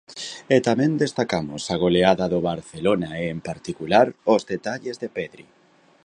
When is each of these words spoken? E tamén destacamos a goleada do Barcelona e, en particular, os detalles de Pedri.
E 0.55 0.57
tamén 0.67 0.91
destacamos 1.03 1.63
a 1.73 1.75
goleada 1.83 2.25
do 2.33 2.39
Barcelona 2.49 3.09
e, 3.23 3.25
en 3.35 3.39
particular, 3.49 4.07
os 4.35 4.41
detalles 4.53 4.95
de 5.01 5.09
Pedri. 5.17 5.45